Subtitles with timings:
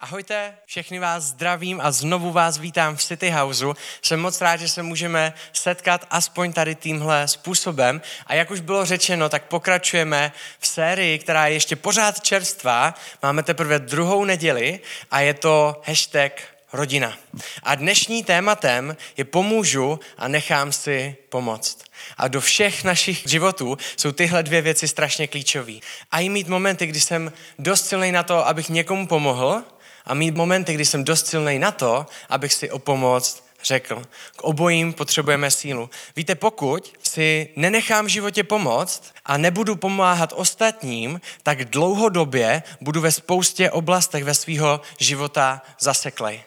[0.00, 3.74] Ahojte, všechny vás zdravím a znovu vás vítám v City Houseu.
[4.02, 8.00] Jsem moc rád, že se můžeme setkat aspoň tady tímhle způsobem.
[8.26, 12.94] A jak už bylo řečeno, tak pokračujeme v sérii, která je ještě pořád čerstvá.
[13.22, 14.80] Máme teprve druhou neděli
[15.10, 16.32] a je to hashtag
[16.72, 17.18] rodina.
[17.62, 21.84] A dnešní tématem je pomůžu a nechám si pomoct.
[22.16, 25.74] A do všech našich životů jsou tyhle dvě věci strašně klíčové.
[26.10, 29.62] A i mít momenty, kdy jsem dost silný na to, abych někomu pomohl,
[30.08, 34.02] a mít momenty, kdy jsem dost silný na to, abych si o pomoc řekl.
[34.36, 35.90] K obojím potřebujeme sílu.
[36.16, 43.12] Víte, pokud si nenechám v životě pomoct a nebudu pomáhat ostatním, tak dlouhodobě budu ve
[43.12, 46.42] spoustě oblastech ve svého života zaseklej.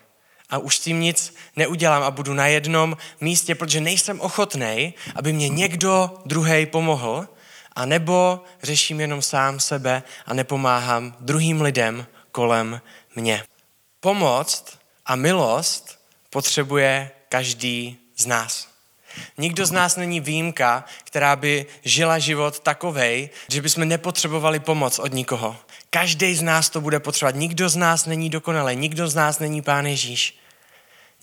[0.49, 5.33] A už s tím nic neudělám a budu na jednom místě, protože nejsem ochotný, aby
[5.33, 7.27] mě někdo druhý pomohl,
[7.75, 12.81] a nebo řeším jenom sám sebe a nepomáhám druhým lidem kolem
[13.15, 13.43] mě.
[13.99, 14.65] Pomoc
[15.05, 18.67] a milost potřebuje každý z nás.
[19.37, 25.13] Nikdo z nás není výjimka, která by žila život takovej, že bychom nepotřebovali pomoc od
[25.13, 25.57] nikoho.
[25.89, 27.35] Každý z nás to bude potřebovat.
[27.35, 30.40] Nikdo z nás není dokonalý, nikdo z nás není Pán Ježíš.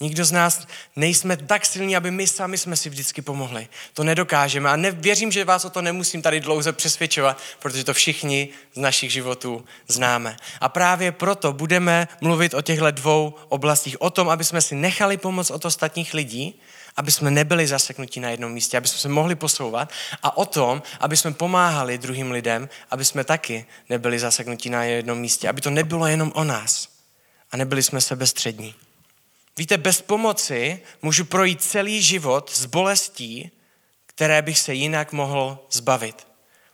[0.00, 3.68] Nikdo z nás nejsme tak silní, aby my sami jsme si vždycky pomohli.
[3.94, 8.48] To nedokážeme a nevěřím, že vás o to nemusím tady dlouze přesvědčovat, protože to všichni
[8.74, 10.36] z našich životů známe.
[10.60, 14.02] A právě proto budeme mluvit o těchto dvou oblastích.
[14.02, 16.60] O tom, aby jsme si nechali pomoc od ostatních lidí,
[16.96, 19.90] aby jsme nebyli zaseknutí na jednom místě, aby jsme se mohli posouvat
[20.22, 25.18] a o tom, aby jsme pomáhali druhým lidem, aby jsme taky nebyli zaseknutí na jednom
[25.18, 26.88] místě, aby to nebylo jenom o nás
[27.50, 28.74] a nebyli jsme sebestřední.
[29.58, 33.50] Víte, bez pomoci můžu projít celý život s bolestí,
[34.06, 36.26] které bych se jinak mohl zbavit.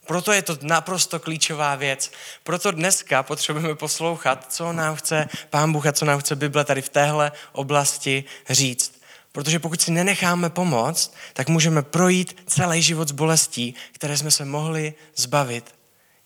[0.07, 2.13] Proto je to naprosto klíčová věc.
[2.43, 6.83] Proto dneska potřebujeme poslouchat, co nám chce Pán Bůh a co nám chce Bible tady
[6.83, 9.01] v téhle oblasti říct.
[9.33, 14.45] Protože pokud si nenecháme pomoct, tak můžeme projít celý život s bolestí, které jsme se
[14.45, 15.75] mohli zbavit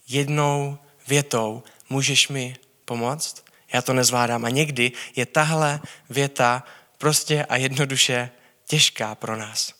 [0.08, 1.62] jednou větou.
[1.90, 3.47] Můžeš mi pomoct?
[3.72, 4.44] Já to nezvládám.
[4.44, 5.80] A někdy je tahle
[6.10, 6.62] věta
[6.98, 8.30] prostě a jednoduše
[8.66, 9.74] těžká pro nás.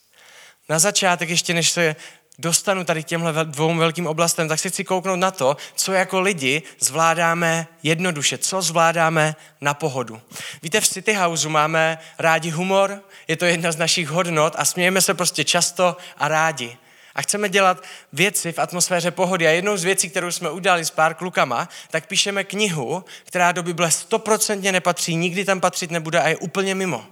[0.68, 1.96] Na začátek, ještě než se
[2.38, 6.20] dostanu tady k těmhle dvou velkým oblastem, tak si chci kouknout na to, co jako
[6.20, 10.20] lidi zvládáme jednoduše, co zvládáme na pohodu.
[10.62, 15.00] Víte, v City Houseu máme rádi humor, je to jedna z našich hodnot a smějeme
[15.00, 16.76] se prostě často a rádi
[17.18, 19.46] a chceme dělat věci v atmosféře pohody.
[19.46, 23.62] A jednou z věcí, kterou jsme udělali s pár klukama, tak píšeme knihu, která do
[23.62, 27.06] Bible stoprocentně nepatří, nikdy tam patřit nebude a je úplně mimo.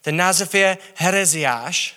[0.00, 1.96] Ten název je Hereziáš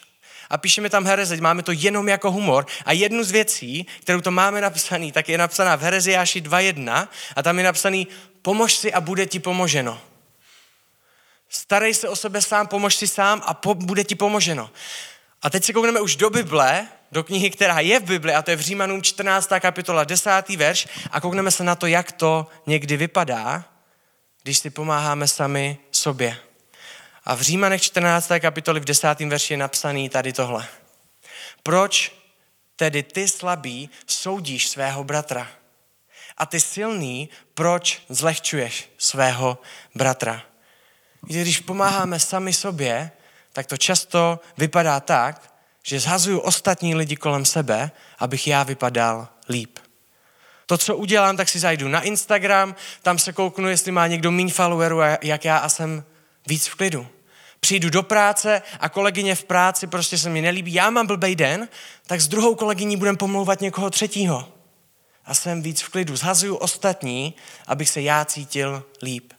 [0.49, 2.65] a píšeme tam hereze, máme to jenom jako humor.
[2.85, 7.43] A jednu z věcí, kterou to máme napsaný, tak je napsaná v Hereziáši 2.1 a
[7.43, 8.07] tam je napsaný
[8.41, 10.01] pomož si a bude ti pomoženo.
[11.49, 14.69] Starej se o sebe sám, pomož si sám a po, bude ti pomoženo.
[15.41, 18.51] A teď se koukneme už do Bible, do knihy, která je v Bibli, a to
[18.51, 19.49] je v Římanům 14.
[19.59, 20.49] kapitola 10.
[20.49, 23.65] verš, a koukneme se na to, jak to někdy vypadá,
[24.43, 26.37] když si pomáháme sami sobě.
[27.25, 28.31] A v Římanech 14.
[28.39, 29.19] kapitoli v 10.
[29.19, 30.67] verši je napsaný tady tohle.
[31.63, 32.15] Proč
[32.75, 35.47] tedy ty slabý soudíš svého bratra?
[36.37, 39.57] A ty silný, proč zlehčuješ svého
[39.95, 40.41] bratra?
[41.21, 43.11] Když pomáháme sami sobě,
[43.53, 45.53] tak to často vypadá tak,
[45.83, 49.79] že zhazuju ostatní lidi kolem sebe, abych já vypadal líp.
[50.65, 54.53] To, co udělám, tak si zajdu na Instagram, tam se kouknu, jestli má někdo méně
[54.53, 56.03] followerů, jak já a jsem
[56.47, 57.07] víc v klidu.
[57.59, 61.67] Přijdu do práce a kolegyně v práci prostě se mi nelíbí, já mám blbej den,
[62.07, 64.53] tak s druhou kolegyní budem pomlouvat někoho třetího.
[65.25, 66.15] A jsem víc v klidu.
[66.15, 67.33] Zhazuju ostatní,
[67.67, 69.33] abych se já cítil líp.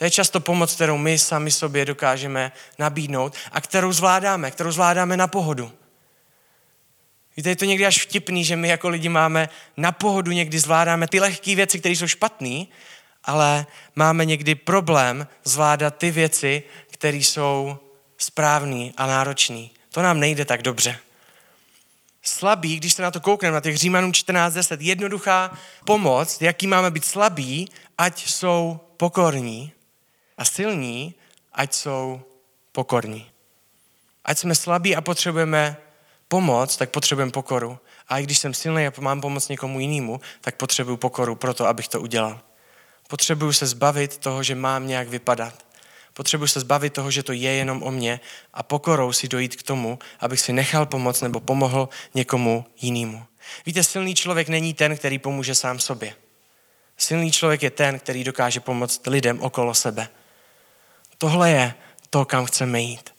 [0.00, 5.16] To je často pomoc, kterou my sami sobě dokážeme nabídnout a kterou zvládáme, kterou zvládáme
[5.16, 5.72] na pohodu.
[7.36, 11.08] Víte, je to někdy až vtipný, že my jako lidi máme na pohodu, někdy zvládáme
[11.08, 12.64] ty lehké věci, které jsou špatné,
[13.24, 13.66] ale
[13.96, 17.78] máme někdy problém zvládat ty věci, které jsou
[18.18, 19.68] správné a náročné.
[19.90, 20.98] To nám nejde tak dobře.
[22.22, 27.04] Slabý, když se na to koukneme, na těch Římanům 14.10, jednoduchá pomoc, jaký máme být
[27.04, 29.72] slabí, ať jsou pokorní
[30.40, 31.14] a silní,
[31.52, 32.20] ať jsou
[32.72, 33.30] pokorní.
[34.24, 35.76] Ať jsme slabí a potřebujeme
[36.28, 37.78] pomoc, tak potřebujeme pokoru.
[38.08, 41.66] A i když jsem silný a mám pomoc někomu jinému, tak potřebuju pokoru pro to,
[41.66, 42.40] abych to udělal.
[43.08, 45.66] Potřebuju se zbavit toho, že mám nějak vypadat.
[46.14, 48.20] Potřebuji se zbavit toho, že to je jenom o mně
[48.54, 53.24] a pokorou si dojít k tomu, abych si nechal pomoct nebo pomohl někomu jinému.
[53.66, 56.14] Víte, silný člověk není ten, který pomůže sám sobě.
[56.96, 60.08] Silný člověk je ten, který dokáže pomoct lidem okolo sebe.
[61.20, 61.74] Tohle je
[62.10, 63.14] to, kam chceme jít.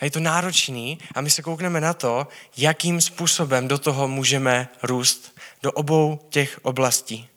[0.00, 4.68] A je to náročný a my se koukneme na to, jakým způsobem do toho můžeme
[4.82, 7.28] růst, do obou těch oblastí.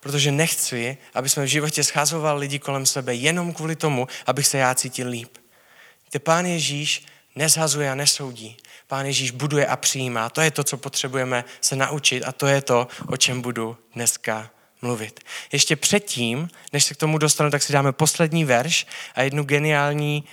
[0.00, 4.58] Protože nechci, aby jsme v životě scházovali lidi kolem sebe jenom kvůli tomu, abych se
[4.58, 5.38] já cítil líp.
[6.10, 7.06] Ty pán Ježíš
[7.36, 8.56] nezhazuje a nesoudí.
[8.86, 10.30] Pán Ježíš buduje a přijímá.
[10.30, 14.50] To je to, co potřebujeme se naučit a to je to, o čem budu dneska
[14.84, 15.20] mluvit.
[15.52, 20.24] Ještě předtím, než se k tomu dostanu, tak si dáme poslední verš a jednu geniální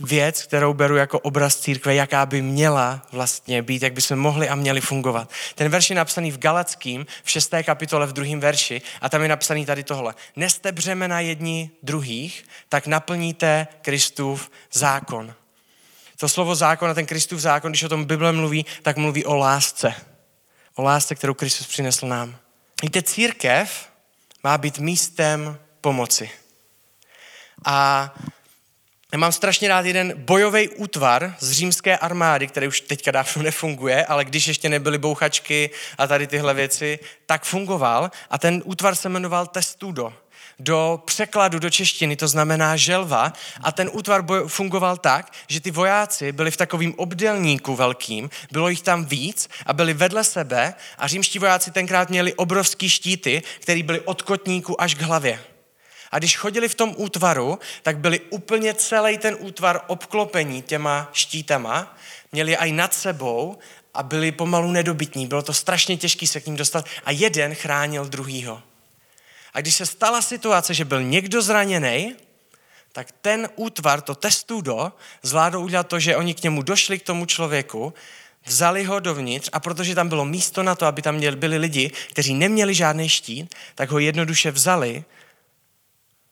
[0.00, 4.48] věc, kterou beru jako obraz církve, jaká by měla vlastně být, jak by jsme mohli
[4.48, 5.30] a měli fungovat.
[5.54, 9.28] Ten verš je napsaný v Galackým, v šesté kapitole, v druhém verši a tam je
[9.28, 10.14] napsaný tady tohle.
[10.36, 15.34] Neste břemena jedni druhých, tak naplníte Kristův zákon.
[16.16, 19.36] To slovo zákon a ten Kristův zákon, když o tom Bible mluví, tak mluví o
[19.36, 19.94] lásce.
[20.74, 22.36] O lásce, kterou Kristus přinesl nám.
[22.82, 23.87] Víte, církev
[24.48, 26.30] má být místem pomoci.
[27.64, 28.14] A
[29.12, 34.06] já mám strašně rád jeden bojový útvar z římské armády, který už teďka dávno nefunguje,
[34.06, 38.10] ale když ještě nebyly bouchačky a tady tyhle věci, tak fungoval.
[38.30, 40.12] A ten útvar se jmenoval Testudo.
[40.60, 43.32] Do překladu do češtiny to znamená želva
[43.62, 48.82] a ten útvar fungoval tak, že ty vojáci byli v takovým obdelníku velkým, bylo jich
[48.82, 54.00] tam víc a byli vedle sebe a římští vojáci tenkrát měli obrovský štíty, které byly
[54.00, 55.40] od kotníku až k hlavě.
[56.10, 61.96] A když chodili v tom útvaru, tak byli úplně celý ten útvar obklopení těma štítama,
[62.32, 63.58] měli aj nad sebou
[63.94, 65.26] a byli pomalu nedobytní.
[65.26, 68.62] Bylo to strašně těžké se k ním dostat a jeden chránil druhýho.
[69.54, 72.16] A když se stala situace, že byl někdo zraněný,
[72.92, 74.92] tak ten útvar, to testudo,
[75.22, 77.94] zvládl udělat to, že oni k němu došli k tomu člověku,
[78.44, 82.34] vzali ho dovnitř a protože tam bylo místo na to, aby tam byli lidi, kteří
[82.34, 85.04] neměli žádný štít, tak ho jednoduše vzali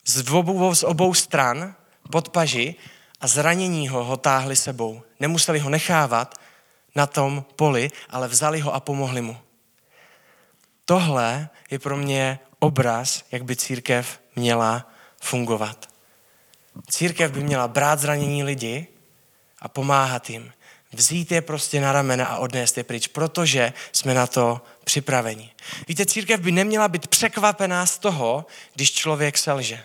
[0.05, 1.75] z obou, z obou stran
[2.11, 2.75] pod paži
[3.21, 5.01] a zranění ho ho táhli sebou.
[5.19, 6.35] Nemuseli ho nechávat
[6.95, 9.37] na tom poli, ale vzali ho a pomohli mu.
[10.89, 14.91] Tohle je pro mě obraz, jak by církev měla
[15.21, 15.89] fungovat.
[16.89, 18.87] Církev by měla brát zranění lidi
[19.59, 20.53] a pomáhat jim.
[20.93, 25.51] Vzít je prostě na ramena a odnést je pryč, protože jsme na to připraveni.
[25.87, 29.83] Víte, církev by neměla být překvapená z toho, když člověk selže.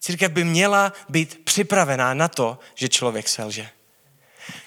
[0.00, 3.68] Církev by měla být připravená na to, že člověk selže.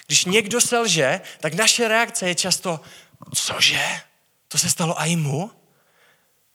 [0.06, 2.80] Když někdo selže, tak naše reakce je často,
[3.34, 4.00] cože?
[4.48, 5.50] To se stalo i mu?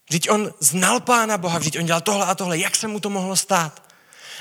[0.09, 3.09] Vždyť on znal Pána Boha, vždyť on dělal tohle a tohle, jak se mu to
[3.09, 3.89] mohlo stát?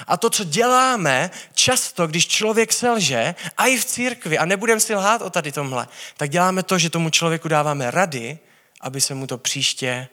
[0.06, 4.94] A to, co děláme často, když člověk selže, a i v církvi, a nebudeme si
[4.94, 8.38] lhát o tady tomhle, tak děláme to, že tomu člověku dáváme rady,
[8.80, 10.08] aby se mu to příště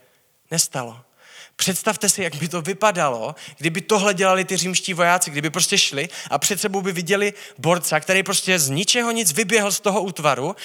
[0.51, 1.01] nestalo.
[1.55, 6.09] Představte si, jak by to vypadalo, kdyby tohle dělali ty římští vojáci, kdyby prostě šli
[6.29, 10.55] a před sebou by viděli borca, který prostě z ničeho nic vyběhl z toho útvaru,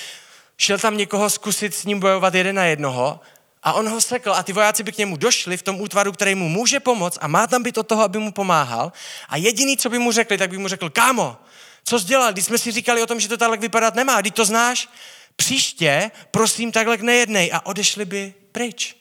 [0.60, 3.20] šel tam někoho zkusit s ním bojovat jeden na jednoho
[3.62, 6.34] a on ho sekl a ty vojáci by k němu došli v tom útvaru, který
[6.34, 8.92] mu může pomoct a má tam být od toho, aby mu pomáhal.
[9.28, 11.36] A jediný, co by mu řekli, tak by mu řekl, kámo,
[11.84, 14.32] co jsi dělal, když jsme si říkali o tom, že to takhle vypadat nemá, když
[14.32, 14.88] to znáš,
[15.36, 18.96] příště, prosím, takhle nejednej a odešli by pryč.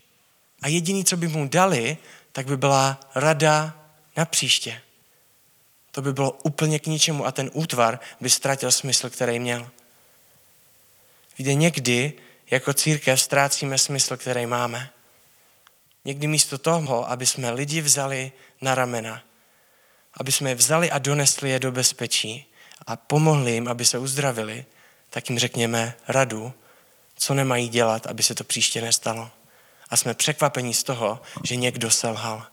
[0.62, 1.98] A jediný, co by mu dali,
[2.32, 3.76] tak by byla rada
[4.18, 4.82] na příště.
[5.92, 9.68] To by bylo úplně k ničemu a ten útvar by ztratil smysl, který měl.
[11.40, 12.14] Víte, někdy
[12.52, 14.90] jako církev ztrácíme smysl, který máme.
[16.06, 18.32] Někdy místo toho, aby jsme lidi vzali
[18.62, 19.24] na ramena,
[20.14, 22.46] aby jsme je vzali a donesli je do bezpečí
[22.88, 24.66] a pomohli jim, aby se uzdravili,
[25.10, 26.54] tak jim řekněme radu,
[27.16, 29.32] co nemají dělat, aby se to příště nestalo
[29.90, 32.48] a jsme překvapení z toho, že někdo selhal.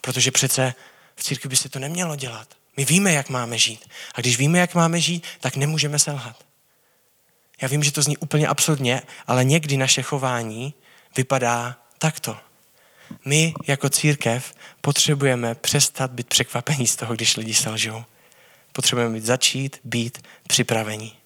[0.00, 0.74] Protože přece
[1.16, 2.48] v církvi by se to nemělo dělat.
[2.76, 3.88] My víme, jak máme žít.
[4.14, 6.44] A když víme, jak máme žít, tak nemůžeme selhat.
[7.62, 10.74] Já vím, že to zní úplně absurdně, ale někdy naše chování
[11.16, 12.36] vypadá takto.
[13.24, 18.04] My jako církev potřebujeme přestat být překvapení z toho, když lidi selžou.
[18.72, 21.16] Potřebujeme být začít být připravení.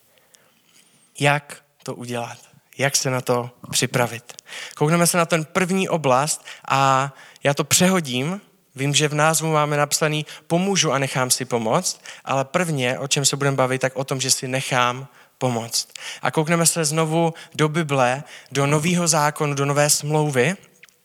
[1.18, 2.48] Jak to udělat?
[2.78, 4.32] jak se na to připravit.
[4.74, 7.12] Koukneme se na ten první oblast a
[7.44, 8.40] já to přehodím.
[8.74, 13.24] Vím, že v názvu máme napsaný pomůžu a nechám si pomoct, ale prvně, o čem
[13.24, 15.08] se budeme bavit, tak o tom, že si nechám
[15.38, 15.88] pomoct.
[16.22, 20.56] A koukneme se znovu do Bible, do nového zákonu, do nové smlouvy,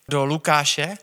[0.08, 0.96] do Lukáše,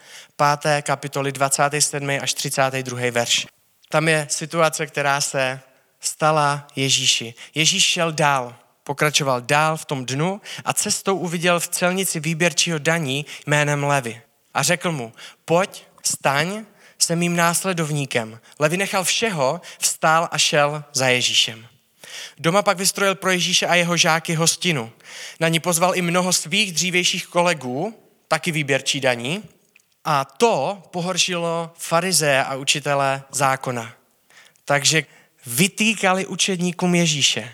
[0.62, 0.82] 5.
[0.82, 2.10] kapitoly 27.
[2.22, 3.12] až 32.
[3.12, 3.48] verš.
[3.90, 5.60] Tam je situace, která se
[6.00, 7.34] stala Ježíši.
[7.56, 13.26] Ježíš šel dál pokračoval dál v tom dnu a cestou uviděl v celnici výběrčího daní
[13.48, 14.22] jménem Levy.
[14.54, 15.14] A řekl mu,
[15.46, 16.66] pojď, staň,
[16.98, 18.40] jsem mým následovníkem.
[18.60, 21.68] Levi nechal všeho, vstál a šel za Ježíšem.
[22.38, 24.92] Doma pak vystrojil pro Ježíše a jeho žáky hostinu.
[25.40, 29.44] Na ní pozval i mnoho svých dřívějších kolegů, taky výběrčí daní,
[30.06, 33.94] a to pohoršilo farize a učitele zákona.
[34.66, 35.04] Takže
[35.46, 37.54] vytýkali učedníkům Ježíše.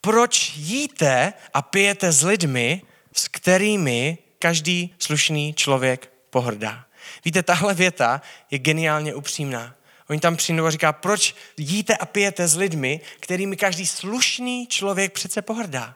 [0.00, 2.82] Proč jíte a pijete s lidmi,
[3.12, 6.84] s kterými každý slušný člověk pohrdá?
[7.24, 9.74] Víte, tahle věta je geniálně upřímná.
[10.08, 15.12] Oni tam přijdou a říká, proč jíte a pijete s lidmi, kterými každý slušný člověk
[15.12, 15.94] přece pohrdá.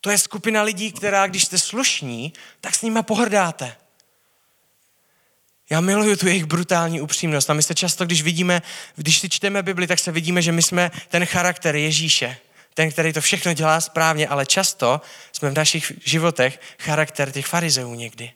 [0.00, 3.76] To je skupina lidí, která, když jste slušní, tak s nima pohrdáte.
[5.70, 8.62] Já miluju tu jejich brutální upřímnost a my se často, když vidíme,
[8.96, 12.36] když si čteme Bibli, tak se vidíme, že my jsme ten charakter Ježíše,
[12.74, 15.00] ten, který to všechno dělá správně, ale často
[15.32, 18.32] jsme v našich životech charakter těch farizeů někdy.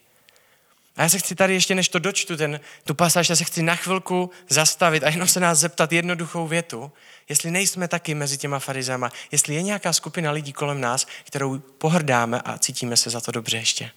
[0.95, 3.63] A já se chci tady ještě, než to dočtu, ten, tu pasáž, já se chci
[3.63, 6.91] na chvilku zastavit a jenom se nás zeptat jednoduchou větu,
[7.29, 12.41] jestli nejsme taky mezi těma farizama, jestli je nějaká skupina lidí kolem nás, kterou pohrdáme
[12.41, 13.91] a cítíme se za to dobře ještě.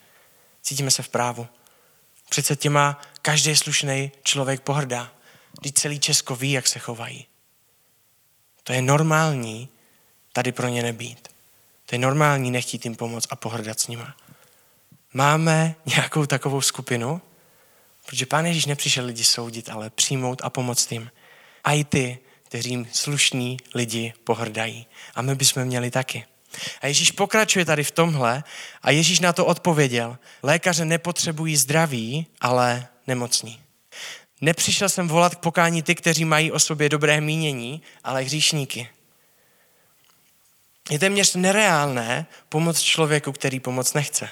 [0.63, 1.47] Cítíme se v právu.
[2.29, 5.13] Přece těma každý slušný člověk pohrdá.
[5.61, 7.27] Když celý Česko ví, jak se chovají.
[8.63, 9.69] To je normální
[10.33, 11.29] tady pro ně nebýt.
[11.87, 14.17] To je normální nechtít jim pomoct a pohrdat s nima.
[15.17, 17.23] Máme nějakou takovou skupinu,
[18.07, 21.11] protože Pán Ježíš nepřišel lidi soudit, ale přijmout a pomoct jim.
[21.65, 24.87] A i ty, kteří slušní lidi pohrdají.
[25.15, 26.25] A my bychom měli taky.
[26.81, 28.45] A Ježíš pokračuje tady v tomhle
[28.83, 30.19] a Ježíš na to odpověděl.
[30.43, 33.61] Lékaře nepotřebují zdraví, ale nemocní.
[34.41, 38.89] Nepřišel jsem volat k pokání ty, kteří mají o sobě dobré mínění, ale hříšníky.
[40.91, 44.29] Je téměř nereálné pomoct člověku, který pomoc nechce.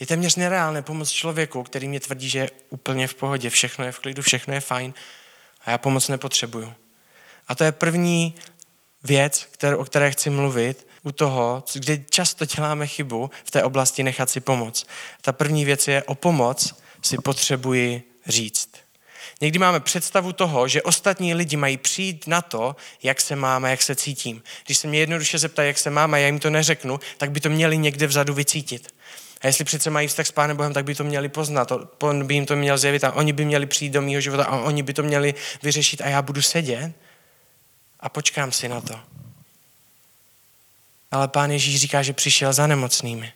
[0.00, 3.92] Je téměř nereálné pomoct člověku, který mě tvrdí, že je úplně v pohodě, všechno je
[3.92, 4.94] v klidu, všechno je fajn
[5.64, 6.74] a já pomoc nepotřebuju.
[7.48, 8.34] A to je první
[9.04, 14.02] věc, kterou, o které chci mluvit, u toho, kde často děláme chybu v té oblasti
[14.02, 14.86] nechat si pomoct.
[15.20, 18.70] Ta první věc je o pomoc si potřebuji říct.
[19.40, 23.82] Někdy máme představu toho, že ostatní lidi mají přijít na to, jak se máme, jak
[23.82, 24.42] se cítím.
[24.66, 27.50] Když se mě jednoduše zeptají, jak se máme, já jim to neřeknu, tak by to
[27.50, 28.94] měli někde vzadu vycítit.
[29.40, 32.34] A jestli přece mají vztah s Pánem Bohem, tak by to měli poznat, on by
[32.34, 34.92] jim to měl zjevit a oni by měli přijít do mého života a oni by
[34.92, 36.92] to měli vyřešit a já budu sedět
[38.00, 39.00] a počkám si na to.
[41.10, 43.32] Ale Pán Ježíš říká, že přišel za nemocnými.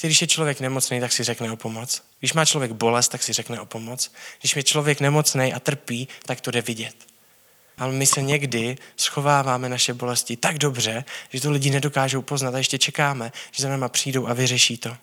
[0.00, 2.02] Když je člověk nemocný, tak si řekne o pomoc.
[2.18, 4.12] Když má člověk bolest, tak si řekne o pomoc.
[4.40, 7.13] Když je člověk nemocný a trpí, tak to jde vidět.
[7.78, 12.58] Ale my se někdy schováváme naše bolesti tak dobře, že to lidi nedokážou poznat a
[12.58, 14.96] ještě čekáme, že za náma přijdou a vyřeší to.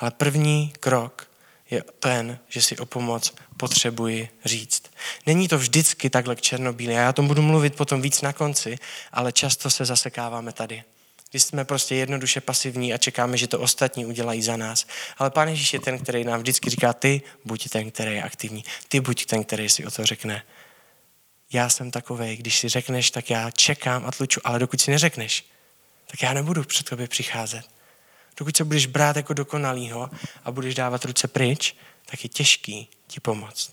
[0.00, 1.28] Ale první krok
[1.70, 4.82] je ten, že si o pomoc potřebuji říct.
[5.26, 6.92] Není to vždycky takhle k černobílé.
[6.92, 8.78] Já o tom budu mluvit potom víc na konci,
[9.12, 10.82] ale často se zasekáváme tady.
[11.30, 14.86] Když jsme prostě jednoduše pasivní a čekáme, že to ostatní udělají za nás.
[15.18, 18.64] Ale Pán Ježíš je ten, který nám vždycky říká, ty buď ten, který je aktivní.
[18.88, 20.42] Ty buď ten, který si o to řekne
[21.52, 25.44] já jsem takovej, když si řekneš, tak já čekám a tluču, ale dokud si neřekneš,
[26.06, 27.62] tak já nebudu před tobě přicházet.
[28.36, 30.10] Dokud se budeš brát jako dokonalýho
[30.44, 31.76] a budeš dávat ruce pryč,
[32.06, 33.72] tak je těžký ti pomoct.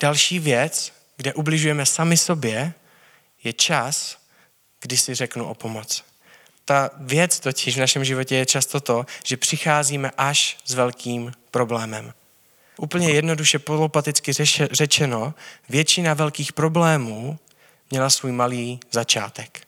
[0.00, 2.72] Další věc, kde ubližujeme sami sobě,
[3.44, 4.18] je čas,
[4.80, 6.04] kdy si řeknu o pomoc.
[6.64, 12.12] Ta věc totiž v našem životě je často to, že přicházíme až s velkým problémem.
[12.80, 14.32] Úplně jednoduše polopaticky
[14.72, 15.34] řečeno,
[15.68, 17.38] většina velkých problémů
[17.90, 19.66] měla svůj malý začátek.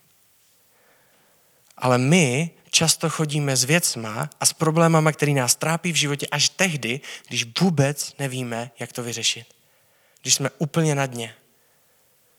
[1.77, 6.49] Ale my často chodíme s věcma a s problémama, který nás trápí v životě až
[6.49, 9.47] tehdy, když vůbec nevíme, jak to vyřešit.
[10.23, 11.35] Když jsme úplně na dně.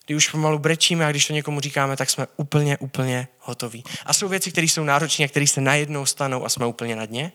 [0.05, 3.83] Když už pomalu brečíme a když to někomu říkáme, tak jsme úplně, úplně hotoví.
[4.05, 7.05] A jsou věci, které jsou náročné a které se najednou stanou a jsme úplně na
[7.05, 7.31] dně,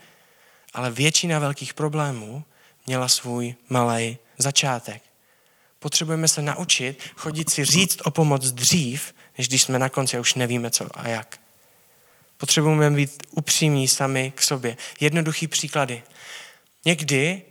[0.75, 2.45] ale většina velkých problémů
[2.89, 5.03] měla svůj malý začátek.
[5.79, 10.21] Potřebujeme se naučit chodit si říct o pomoc dřív, než když jsme na konci a
[10.21, 11.41] už nevíme co a jak.
[12.37, 14.77] Potřebujeme být upřímní sami k sobě.
[15.01, 16.03] Jednoduchý příklady.
[16.85, 17.43] Někdy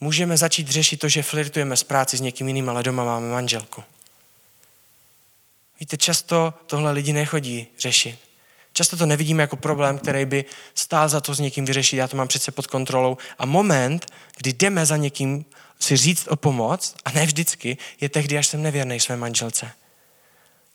[0.00, 3.84] můžeme začít řešit to, že flirtujeme s práci s někým jiným, ale doma máme manželku.
[5.80, 8.25] Víte, často tohle lidi nechodí řešit.
[8.76, 12.16] Často to nevidíme jako problém, který by stál za to s někým vyřešit, já to
[12.16, 13.16] mám přece pod kontrolou.
[13.38, 14.06] A moment,
[14.36, 15.44] kdy jdeme za někým
[15.80, 19.70] si říct o pomoc, a ne vždycky, je tehdy, až jsem nevěrný své manželce.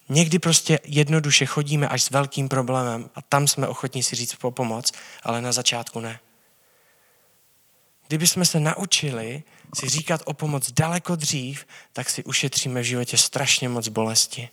[0.10, 4.51] Někdy prostě jednoduše chodíme až s velkým problémem a tam jsme ochotní si říct po
[4.51, 4.91] pomoc,
[5.24, 6.20] ale na začátku ne.
[8.08, 9.43] Kdyby jsme se naučili
[9.75, 14.50] si říkat o pomoc daleko dřív, tak si ušetříme v životě strašně moc bolesti.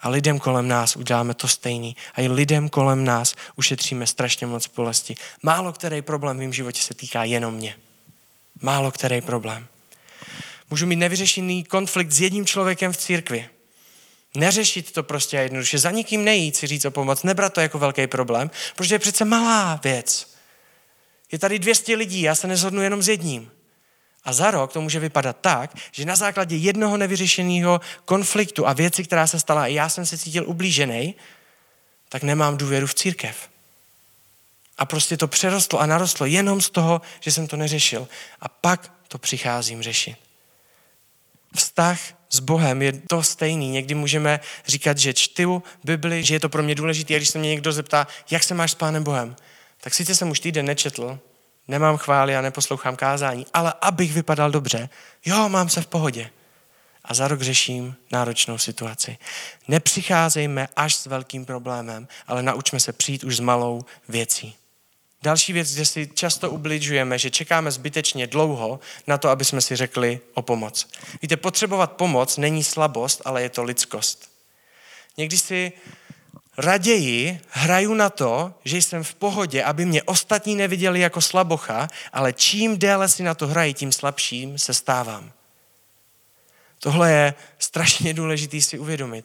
[0.00, 1.96] A lidem kolem nás uděláme to stejný.
[2.14, 5.14] A i lidem kolem nás ušetříme strašně moc bolesti.
[5.42, 7.76] Málo který problém v mém životě se týká jenom mě.
[8.60, 9.66] Málo který problém.
[10.70, 13.48] Můžu mít nevyřešený konflikt s jedním člověkem v církvi.
[14.36, 15.78] Neřešit to prostě a jednoduše.
[15.78, 19.24] Za nikým nejít si říct o pomoc, nebrat to jako velký problém, protože je přece
[19.24, 20.34] malá věc.
[21.32, 23.50] Je tady 200 lidí, já se nezhodnu jenom s jedním.
[24.28, 29.04] A za rok to může vypadat tak, že na základě jednoho nevyřešeného konfliktu a věci,
[29.04, 31.14] která se stala, a já jsem se cítil ublížený,
[32.08, 33.48] tak nemám důvěru v církev.
[34.78, 38.08] A prostě to přerostlo a narostlo jenom z toho, že jsem to neřešil.
[38.40, 40.16] A pak to přicházím řešit.
[41.56, 41.98] Vztah
[42.30, 43.70] s Bohem je to stejný.
[43.70, 47.14] Někdy můžeme říkat, že čtu Bibli, že je to pro mě důležité.
[47.14, 49.36] A když se mě někdo zeptá, jak se máš s Pánem Bohem,
[49.80, 51.18] tak sice jsem už týden nečetl,
[51.68, 54.88] nemám chvály a neposlouchám kázání, ale abych vypadal dobře,
[55.24, 56.30] jo, mám se v pohodě.
[57.04, 59.18] A za rok řeším náročnou situaci.
[59.68, 64.54] Nepřicházejme až s velkým problémem, ale naučme se přijít už s malou věcí.
[65.22, 69.76] Další věc, kde si často ubližujeme, že čekáme zbytečně dlouho na to, aby jsme si
[69.76, 70.88] řekli o pomoc.
[71.22, 74.30] Víte, potřebovat pomoc není slabost, ale je to lidskost.
[75.16, 75.72] Někdy si
[76.58, 82.32] raději hraju na to, že jsem v pohodě, aby mě ostatní neviděli jako slabocha, ale
[82.32, 85.32] čím déle si na to hrají, tím slabším se stávám.
[86.78, 89.24] Tohle je strašně důležité si uvědomit.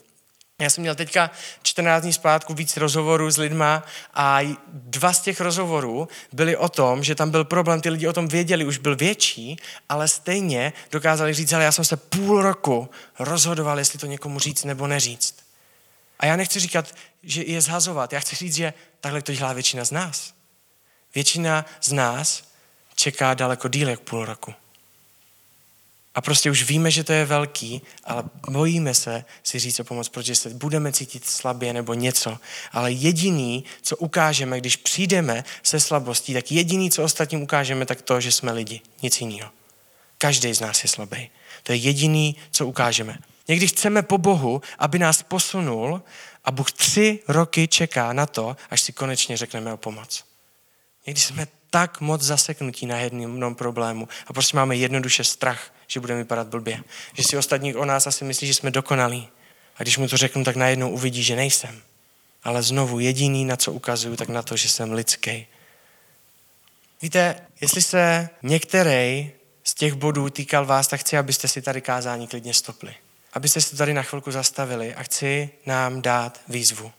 [0.60, 1.32] Já jsem měl teďka
[1.64, 7.04] 14 dní zpátku víc rozhovorů s lidma a dva z těch rozhovorů byly o tom,
[7.04, 9.58] že tam byl problém, ty lidi o tom věděli, už byl větší,
[9.90, 14.64] ale stejně dokázali říct, ale já jsem se půl roku rozhodoval, jestli to někomu říct
[14.64, 15.36] nebo neříct.
[16.20, 18.14] A já nechci říkat, že je zhazovat.
[18.14, 20.34] Já chci říct, že takhle to dělá většina z nás.
[21.16, 22.44] Většina z nás
[22.96, 24.54] čeká daleko díl jak půl roku.
[26.16, 30.10] A prostě už víme, že to je velký, ale bojíme se si říct o pomoc,
[30.10, 32.38] protože se budeme cítit slabě nebo něco.
[32.72, 38.22] Ale jediný, co ukážeme, když přijdeme se slabostí, tak jediný, co ostatním ukážeme, tak to,
[38.22, 38.82] že jsme lidi.
[39.02, 39.52] Nic jiného.
[40.18, 41.30] Každý z nás je slabý.
[41.64, 43.18] To je jediný, co ukážeme.
[43.48, 46.02] Někdy chceme po Bohu, aby nás posunul
[46.46, 50.24] a Bůh tři roky čeká na to, až si konečně řekneme o pomoc.
[51.08, 56.20] Někdy jsme tak moc zaseknutí na jednom problému a prostě máme jednoduše strach, že budeme
[56.20, 56.84] vypadat blbě.
[57.14, 59.30] Že si ostatní o nás asi myslí, že jsme dokonalí.
[59.76, 61.82] A když mu to řeknu, tak najednou uvidí, že nejsem.
[62.44, 65.48] Ale znovu jediný, na co ukazuju, tak na to, že jsem lidský.
[67.02, 69.32] Víte, jestli se některý
[69.64, 72.96] z těch bodů týkal vás, tak chci, abyste si tady kázání klidně stopli
[73.34, 76.92] abyste se tady na chvilku zastavili a chci nám dát výzvu.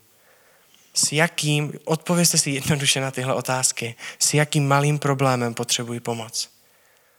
[0.94, 6.50] S jakým, odpověste si jednoduše na tyhle otázky, s jakým malým problémem potřebuji pomoc.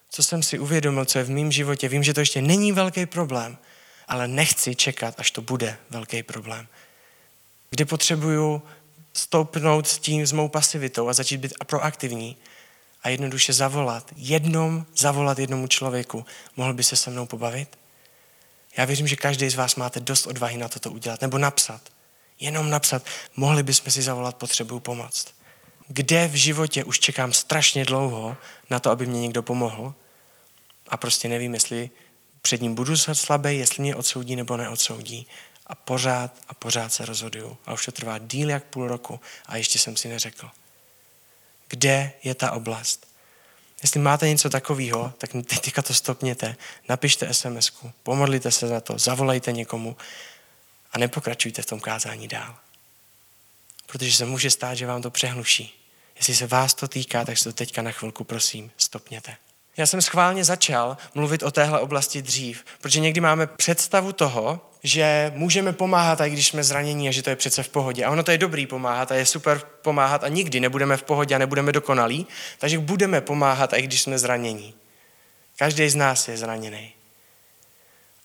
[0.09, 3.05] Co jsem si uvědomil, co je v mém životě, vím, že to ještě není velký
[3.05, 3.57] problém,
[4.07, 6.67] ale nechci čekat, až to bude velký problém.
[7.69, 8.61] Kde potřebuju
[9.13, 12.37] stoupnout s tím, s mou pasivitou a začít být proaktivní
[13.03, 16.25] a jednoduše zavolat, jednom zavolat jednomu člověku,
[16.55, 17.77] mohl by se se mnou pobavit?
[18.77, 21.21] Já věřím, že každý z vás máte dost odvahy na toto udělat.
[21.21, 21.81] Nebo napsat.
[22.39, 23.03] Jenom napsat.
[23.35, 25.27] Mohli bychom si zavolat potřebu pomoct.
[25.87, 28.37] Kde v životě už čekám strašně dlouho
[28.69, 29.93] na to, aby mě někdo pomohl
[30.87, 31.89] a prostě nevím, jestli
[32.41, 35.27] před ním budu slabý, jestli mě odsoudí nebo neodsoudí.
[35.67, 37.57] A pořád a pořád se rozhoduju.
[37.65, 40.49] A už to trvá díl jak půl roku a ještě jsem si neřekl.
[41.67, 43.07] Kde je ta oblast?
[43.81, 46.55] Jestli máte něco takového, tak teďka to stopněte,
[46.89, 47.71] napište sms
[48.03, 49.97] pomodlite se za to, zavolejte někomu
[50.91, 52.55] a nepokračujte v tom kázání dál.
[53.85, 55.81] Protože se může stát, že vám to přehluší.
[56.15, 59.37] Jestli se vás to týká, tak se to teďka na chvilku prosím stopněte.
[59.77, 65.31] Já jsem schválně začal mluvit o téhle oblasti dřív, protože někdy máme představu toho, že
[65.35, 68.05] můžeme pomáhat, i když jsme zranění a že to je přece v pohodě.
[68.05, 71.35] A ono to je dobrý pomáhat a je super pomáhat a nikdy nebudeme v pohodě
[71.35, 74.73] a nebudeme dokonalí, takže budeme pomáhat, i když jsme zranění.
[75.55, 76.93] Každý z nás je zraněný.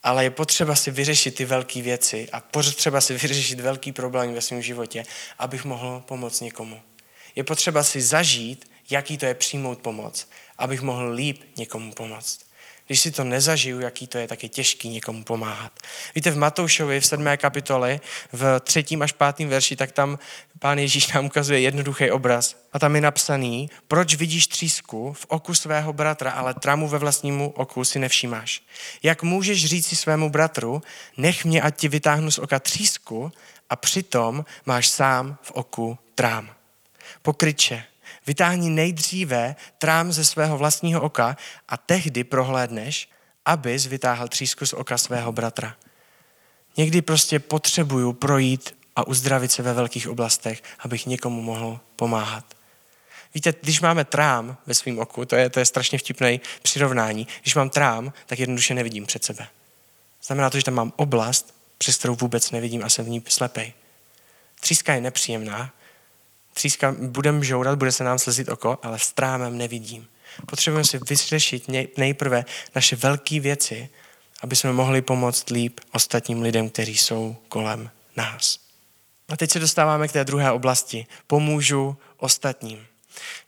[0.02, 4.40] Ale je potřeba si vyřešit ty velké věci a potřeba si vyřešit velký problém ve
[4.40, 5.04] svém životě,
[5.38, 6.80] abych mohl pomoct někomu.
[7.36, 12.49] Je potřeba si zažít, jaký to je přijmout pomoc, abych mohl líp někomu pomoct.
[12.90, 15.72] Když si to nezažiju, jaký to je, tak je těžký někomu pomáhat.
[16.14, 17.26] Víte, v Matoušovi v 7.
[17.36, 18.00] kapitoli,
[18.32, 20.18] v třetím až pátém verši, tak tam
[20.58, 22.56] pán Ježíš nám ukazuje jednoduchý obraz.
[22.72, 27.50] A tam je napsaný, proč vidíš třísku v oku svého bratra, ale tramu ve vlastnímu
[27.50, 28.62] oku si nevšímáš.
[29.02, 30.82] Jak můžeš říct si svému bratru,
[31.16, 33.32] nech mě, ať ti vytáhnu z oka třísku
[33.70, 36.50] a přitom máš sám v oku trám.
[37.22, 37.84] Pokryče,
[38.30, 41.36] vytáhni nejdříve trám ze svého vlastního oka
[41.68, 43.08] a tehdy prohlédneš,
[43.44, 45.76] abys vytáhl třísku z oka svého bratra.
[46.76, 52.44] Někdy prostě potřebuju projít a uzdravit se ve velkých oblastech, abych někomu mohl pomáhat.
[53.34, 57.54] Víte, když máme trám ve svém oku, to je, to je strašně vtipné přirovnání, když
[57.54, 59.46] mám trám, tak jednoduše nevidím před sebe.
[60.22, 63.72] Znamená to, že tam mám oblast, přes kterou vůbec nevidím a jsem v ní slepej.
[64.60, 65.72] Tříska je nepříjemná,
[66.54, 70.08] tříska, budem žourat, bude se nám slezit oko, ale s trámem nevidím.
[70.46, 71.64] Potřebujeme si vyřešit
[71.96, 73.88] nejprve naše velké věci,
[74.42, 78.58] aby jsme mohli pomoct líp ostatním lidem, kteří jsou kolem nás.
[79.28, 81.06] A teď se dostáváme k té druhé oblasti.
[81.26, 82.86] Pomůžu ostatním.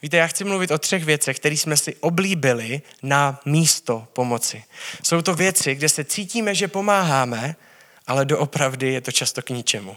[0.02, 4.64] Víte, já chci mluvit o třech věcech, které jsme si oblíbili na místo pomoci.
[5.02, 7.56] Jsou to věci, kde se cítíme, že pomáháme,
[8.06, 9.96] ale doopravdy je to často k ničemu.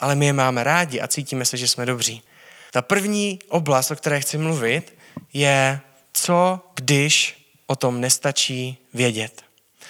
[0.00, 2.22] Ale my je máme rádi a cítíme se, že jsme dobří.
[2.70, 4.98] Ta první oblast, o které chci mluvit,
[5.32, 5.80] je
[6.12, 9.42] co, když o tom nestačí vědět.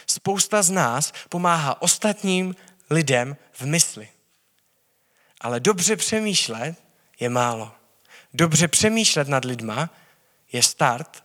[0.07, 2.57] Spousta z nás pomáhá ostatním
[2.91, 4.09] lidem v mysli.
[5.41, 6.83] Ale dobře přemýšlet
[7.21, 7.73] je málo.
[8.35, 9.91] Dobře přemýšlet nad lidma
[10.53, 11.25] je start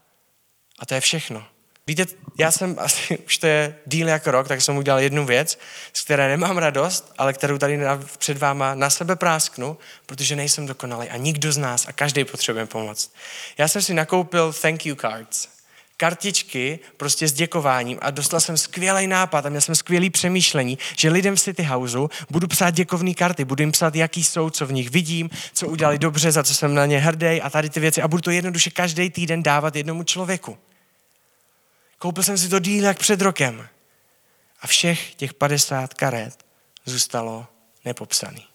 [0.80, 1.48] a to je všechno.
[1.88, 2.06] Víte,
[2.38, 5.60] já jsem asi, už to je díl jak rok, tak jsem udělal jednu věc,
[5.93, 7.80] z které nemám radost, ale kterou tady
[8.17, 12.65] před váma na sebe prásknu, protože nejsem dokonalý a nikdo z nás a každý potřebuje
[12.65, 13.12] pomoc.
[13.58, 15.56] Já jsem si nakoupil thank you cards
[15.98, 21.10] kartičky prostě s děkováním a dostal jsem skvělý nápad a měl jsem skvělý přemýšlení, že
[21.10, 24.74] lidem v City Houseu budu psát děkovné karty, budu jim psát, jaký jsou, co v
[24.74, 28.02] nich vidím, co udělali dobře, za co jsem na ně hrdý a tady ty věci
[28.02, 30.58] a budu to jednoduše každý týden dávat jednomu člověku.
[32.06, 33.68] Koupil jsem si to díl jak před rokem
[34.62, 36.46] a všech těch 50 karet
[36.86, 37.48] zůstalo
[37.86, 38.46] nepopsaný.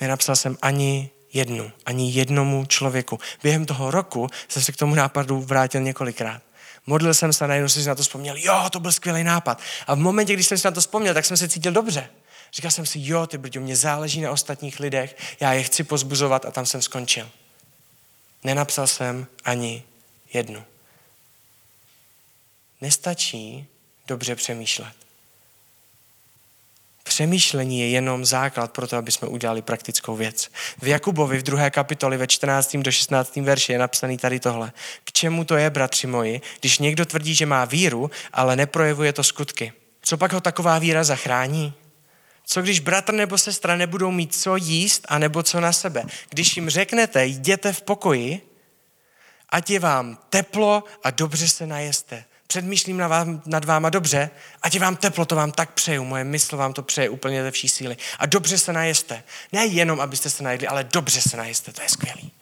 [0.00, 3.18] Nenapsal jsem ani jednu, ani jednomu člověku.
[3.42, 6.42] Během toho roku jsem se k tomu nápadu vrátil několikrát.
[6.86, 9.60] Modlil jsem se najednou jsem si na to vzpomněl, jo, to byl skvělý nápad.
[9.86, 12.10] A v momentě, když jsem si na to vzpomněl, tak jsem se cítil dobře.
[12.52, 16.44] Říkal jsem si, jo, ty brďo, mě záleží na ostatních lidech, já je chci pozbuzovat
[16.44, 17.30] a tam jsem skončil.
[18.44, 19.82] Nenapsal jsem ani
[20.32, 20.64] jednu.
[22.80, 23.66] Nestačí
[24.06, 24.92] dobře přemýšlet.
[27.02, 30.48] Přemýšlení je jenom základ pro to, aby jsme udělali praktickou věc.
[30.82, 32.76] V Jakubovi v druhé kapitoli ve 14.
[32.76, 33.36] do 16.
[33.36, 34.72] verši je napsaný tady tohle.
[35.04, 39.24] K čemu to je, bratři moji, když někdo tvrdí, že má víru, ale neprojevuje to
[39.24, 39.72] skutky?
[40.02, 41.74] Co pak ho taková víra zachrání?
[42.44, 46.04] Co když bratr nebo sestra nebudou mít co jíst a nebo co na sebe?
[46.28, 48.40] Když jim řeknete, jděte v pokoji,
[49.48, 54.30] ať je vám teplo a dobře se najeste předmýšlím na vám, nad váma dobře,
[54.62, 57.50] ať je vám teplo, to vám tak přeju, moje mysl vám to přeje úplně ze
[57.50, 57.96] vší síly.
[58.18, 59.22] A dobře se najeste.
[59.52, 62.32] Ne jenom, abyste se najedli, ale dobře se najeste, to je skvělý.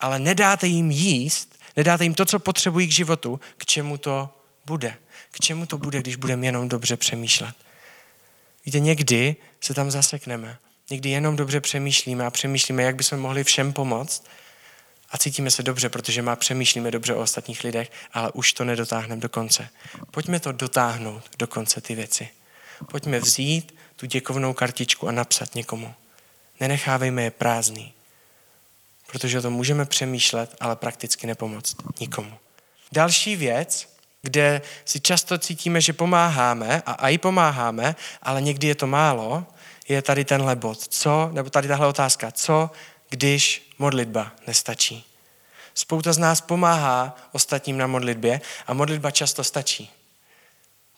[0.00, 4.28] Ale nedáte jim jíst, nedáte jim to, co potřebují k životu, k čemu to
[4.66, 4.96] bude.
[5.30, 7.54] K čemu to bude, když budeme jenom dobře přemýšlet.
[8.66, 10.58] Víte, někdy se tam zasekneme.
[10.90, 14.24] Někdy jenom dobře přemýšlíme a přemýšlíme, jak bychom mohli všem pomoct,
[15.10, 19.20] a cítíme se dobře, protože má přemýšlíme dobře o ostatních lidech, ale už to nedotáhneme
[19.20, 19.68] do konce.
[20.10, 22.28] Pojďme to dotáhnout do konce ty věci.
[22.90, 25.94] Pojďme vzít tu děkovnou kartičku a napsat někomu.
[26.60, 27.92] Nenechávejme je prázdný,
[29.06, 32.38] protože o tom můžeme přemýšlet, ale prakticky nepomoct nikomu.
[32.92, 33.88] Další věc,
[34.22, 39.46] kde si často cítíme, že pomáháme a i pomáháme, ale někdy je to málo,
[39.88, 40.88] je tady tenhle bod.
[40.88, 42.30] Co, nebo tady tahle otázka.
[42.30, 42.70] Co
[43.08, 45.04] když modlitba nestačí.
[45.74, 49.90] Spouta z nás pomáhá ostatním na modlitbě a modlitba často stačí.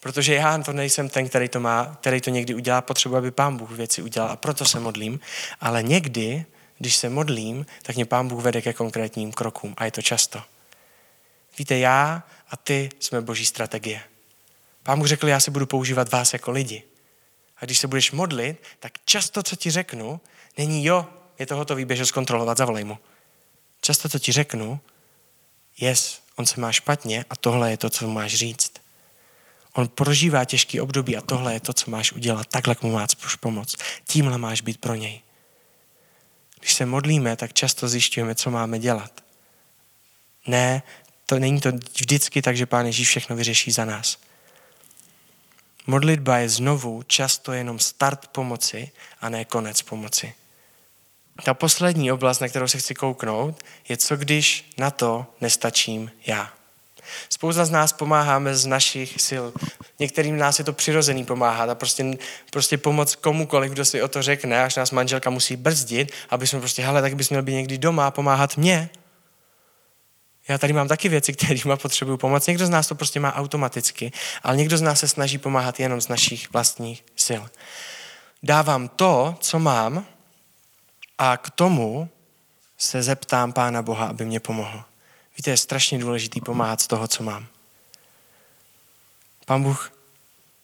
[0.01, 3.57] Protože já to nejsem ten, který to má, který to někdy udělá, potřebuji, aby pán
[3.57, 5.20] Bůh věci udělal a proto se modlím.
[5.61, 6.44] Ale někdy,
[6.79, 10.42] když se modlím, tak mě pán Bůh vede ke konkrétním krokům a je to často.
[11.59, 14.03] Víte, já a ty jsme boží strategie.
[14.83, 16.83] Pán Bůh řekl, já se budu používat vás jako lidi.
[17.57, 20.20] A když se budeš modlit, tak často, co ti řeknu,
[20.59, 21.07] není jo,
[21.40, 22.98] je to hotový, běž zkontrolovat, zavolej mu.
[23.81, 24.81] Často to ti řeknu,
[25.79, 28.72] yes, on se má špatně a tohle je to, co máš říct.
[29.72, 32.46] On prožívá těžký období a tohle je to, co máš udělat.
[32.46, 33.76] Takhle mu máš pomoct.
[34.07, 35.20] Tímhle máš být pro něj.
[36.59, 39.24] Když se modlíme, tak často zjišťujeme, co máme dělat.
[40.46, 40.83] Ne
[41.31, 44.18] to není to vždycky tak, že Pán Ježíš všechno vyřeší za nás.
[45.87, 50.35] Modlitba je znovu často jenom start pomoci a ne konec pomoci.
[51.44, 56.53] Ta poslední oblast, na kterou se chci kouknout, je co když na to nestačím já.
[57.31, 59.44] Spousta z nás pomáháme z našich sil.
[59.98, 62.18] Některým nás je to přirozený pomáhat a prostě,
[62.50, 66.59] prostě pomoct komukoliv, kdo si o to řekne, až nás manželka musí brzdit, aby jsme
[66.59, 68.90] prostě, hele, tak bys měl být někdy doma a pomáhat mě.
[70.48, 72.46] Já tady mám taky věci, kterými potřebuju pomoc.
[72.46, 76.00] Někdo z nás to prostě má automaticky, ale někdo z nás se snaží pomáhat jenom
[76.00, 77.42] z našich vlastních sil.
[78.42, 80.07] Dávám to, co mám,
[81.20, 82.09] a k tomu
[82.78, 84.85] se zeptám Pána Boha, aby mě pomohl.
[85.37, 87.46] Víte, je strašně důležitý pomáhat z toho, co mám.
[89.46, 89.92] Pán Bůh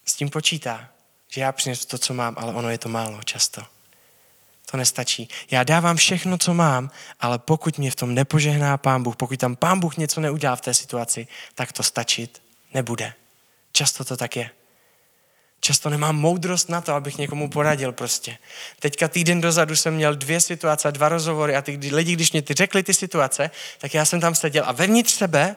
[0.04, 0.88] s tím počítá,
[1.28, 3.62] že já přinesu to, co mám, ale ono je to málo často.
[4.70, 5.28] To nestačí.
[5.50, 6.90] Já dávám všechno, co mám,
[7.20, 10.60] ale pokud mě v tom nepožehná Pán Bůh, pokud tam Pán Bůh něco neudělá v
[10.60, 12.42] té situaci, tak to stačit
[12.74, 13.14] nebude.
[13.72, 14.50] Často to tak je.
[15.66, 18.38] Často nemám moudrost na to, abych někomu poradil prostě.
[18.80, 22.54] Teďka týden dozadu jsem měl dvě situace, dva rozhovory a ty lidi, když mě ty
[22.54, 25.56] řekli ty situace, tak já jsem tam seděl a vevnitř sebe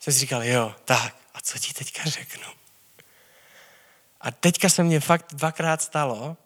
[0.00, 2.44] jsem si říkal, jo, tak, a co ti teďka řeknu?
[4.20, 6.36] A teďka se mně fakt dvakrát stalo,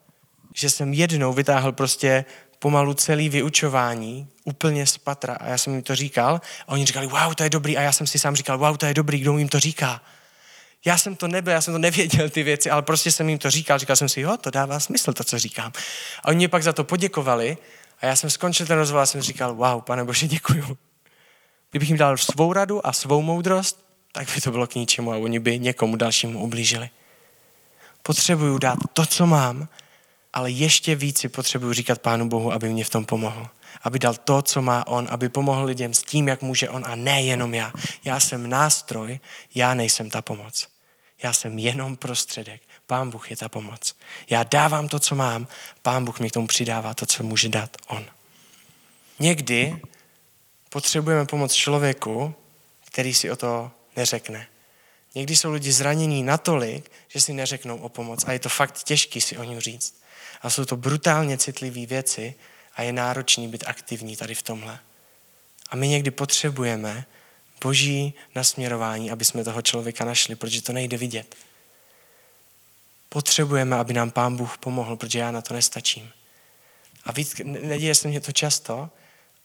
[0.55, 2.25] že jsem jednou vytáhl prostě
[2.59, 7.07] pomalu celý vyučování úplně z patra a já jsem jim to říkal a oni říkali,
[7.07, 9.37] wow, to je dobrý a já jsem si sám říkal, wow, to je dobrý, kdo
[9.37, 10.01] jim to říká.
[10.85, 13.51] Já jsem to nebyl, já jsem to nevěděl ty věci, ale prostě jsem jim to
[13.51, 13.79] říkal.
[13.79, 15.71] Říkal jsem si, jo, to dává smysl, to, co říkám.
[16.23, 17.57] A oni mě pak za to poděkovali
[18.01, 20.77] a já jsem skončil ten rozhovor a jsem říkal, wow, pane Bože, děkuju.
[21.71, 25.17] Kdybych jim dal svou radu a svou moudrost, tak by to bylo k ničemu a
[25.17, 26.89] oni by někomu dalšímu ublížili.
[28.03, 29.67] Potřebuju dát to, co mám,
[30.33, 33.47] ale ještě víc si potřebuju říkat Pánu Bohu, aby mě v tom pomohl.
[33.81, 36.95] Aby dal to, co má On, aby pomohl lidem s tím, jak může On a
[36.95, 37.73] ne jenom já.
[38.03, 39.19] Já jsem nástroj,
[39.55, 40.67] já nejsem ta pomoc.
[41.23, 42.61] Já jsem jenom prostředek.
[42.87, 43.95] Pán Bůh je ta pomoc.
[44.29, 45.47] Já dávám to, co mám,
[45.81, 48.05] Pán Bůh mi k tomu přidává to, co může dát On.
[49.19, 49.81] Někdy
[50.69, 52.35] potřebujeme pomoc člověku,
[52.85, 54.47] který si o to neřekne.
[55.15, 59.21] Někdy jsou lidi zranění natolik, že si neřeknou o pomoc a je to fakt těžký
[59.21, 60.01] si o ní říct.
[60.41, 62.35] A jsou to brutálně citlivé věci
[62.79, 64.79] a je náročný být aktivní tady v tomhle.
[65.69, 67.05] A my někdy potřebujeme
[67.63, 71.35] boží nasměrování, aby jsme toho člověka našli, protože to nejde vidět.
[73.09, 76.11] Potřebujeme, aby nám Pán Bůh pomohl, protože já na to nestačím.
[77.03, 78.89] A víc, neděje se mě to často,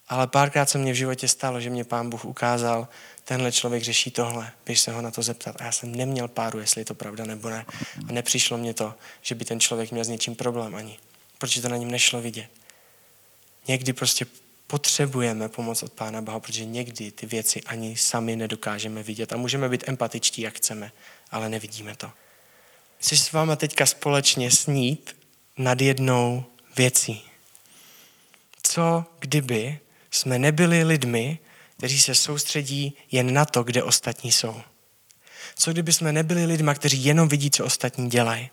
[0.08, 2.88] ale párkrát se mě v životě stalo, že mě Pán Bůh ukázal,
[3.24, 5.60] tenhle člověk řeší tohle, běž se ho na to zeptat.
[5.60, 7.66] A já jsem neměl páru, jestli je to pravda nebo ne.
[8.08, 10.98] A nepřišlo mě to, že by ten člověk měl s něčím problém ani,
[11.38, 12.63] protože to na něm nešlo vidět.
[13.68, 14.26] Někdy prostě
[14.66, 19.68] potřebujeme pomoc od Pána Boha, protože někdy ty věci ani sami nedokážeme vidět a můžeme
[19.68, 20.92] být empatičtí, jak chceme,
[21.30, 22.10] ale nevidíme to.
[22.98, 25.16] Chci s váma teďka společně snít
[25.58, 26.44] nad jednou
[26.76, 27.22] věcí.
[28.62, 29.78] Co kdyby
[30.10, 31.38] jsme nebyli lidmi,
[31.76, 34.62] kteří se soustředí jen na to, kde ostatní jsou?
[35.56, 38.50] Co kdyby jsme nebyli lidma, kteří jenom vidí, co ostatní dělají,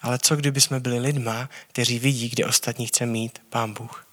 [0.00, 4.09] ale co kdyby jsme byli lidma, kteří vidí, kde ostatní chce mít Pán Bůh?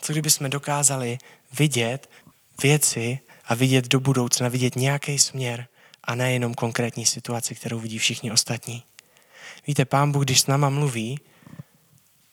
[0.00, 1.18] Co kdyby jsme dokázali
[1.58, 2.10] vidět
[2.62, 5.66] věci a vidět do budoucna, vidět nějaký směr
[6.04, 8.82] a nejenom konkrétní situaci, kterou vidí všichni ostatní.
[9.66, 11.20] Víte, Pán Bůh, když s náma mluví,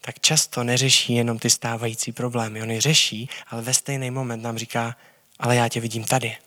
[0.02, 2.62] tak často neřeší jenom ty stávající problémy.
[2.62, 4.96] On je řeší, ale ve stejný moment nám říká,
[5.40, 6.38] ale já tě vidím tady.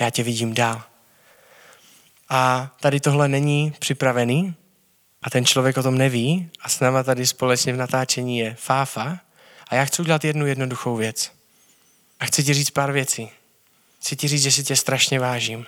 [0.00, 0.82] Já tě vidím dál.
[2.28, 4.54] A tady tohle není připravený
[5.22, 9.20] a ten člověk o tom neví a s náma tady společně v natáčení je Fáfa
[9.68, 11.32] a já chci udělat jednu jednoduchou věc.
[12.20, 13.30] A chci ti říct pár věcí.
[14.00, 15.66] Chci ti říct, že si tě strašně vážím.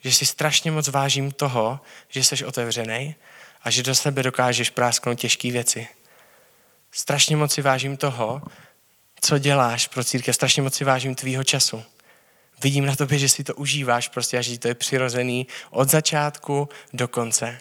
[0.00, 3.14] Že si strašně moc vážím toho, že jsi otevřený
[3.62, 5.88] a že do sebe dokážeš prásknout těžké věci.
[6.92, 8.42] Strašně moc si vážím toho,
[9.20, 10.34] co děláš pro církev.
[10.34, 11.82] Strašně moc si vážím tvýho času.
[12.62, 16.68] Vidím na tobě, že si to užíváš prostě a že to je přirozený od začátku
[16.92, 17.60] do konce.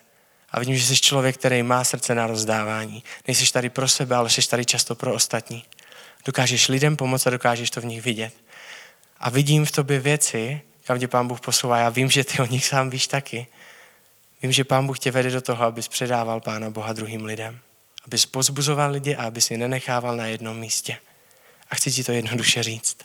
[0.53, 3.03] A vidím, že jsi člověk, který má srdce na rozdávání.
[3.27, 5.63] Nejsi tady pro sebe, ale jsi tady často pro ostatní.
[6.25, 8.33] Dokážeš lidem pomoct a dokážeš to v nich vidět.
[9.19, 11.77] A vidím v tobě věci, kam tě Pán Bůh posouvá.
[11.77, 13.47] Já vím, že ty o nich sám víš taky.
[14.41, 17.59] Vím, že Pán Bůh tě vede do toho, abys předával Pána Boha druhým lidem.
[18.05, 20.97] Abys pozbuzoval lidi a abys je nenechával na jednom místě.
[21.69, 22.97] A chci ti to jednoduše říct.